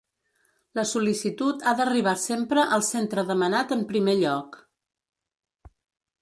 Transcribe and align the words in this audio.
La 0.77 0.83
sol·licitud 0.91 1.65
ha 1.67 1.73
d'arribar 1.81 2.13
sempre 2.21 2.63
al 2.79 2.85
centre 2.87 3.25
demanat 3.33 3.75
en 3.77 3.85
primer 3.93 4.17
lloc. 4.23 4.59